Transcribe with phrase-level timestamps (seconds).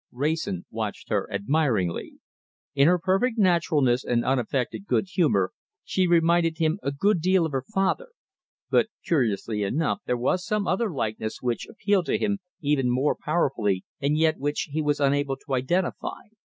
[0.11, 2.13] Wrayson watched her admiringly.
[2.73, 5.51] In her perfect naturalness and unaffected good humour,
[5.83, 8.07] she reminded him a good deal of her father,
[8.71, 13.85] but curiously enough there was some other likeness which appealed to him even more powerfully,
[14.01, 16.23] and yet which he was unable to identify.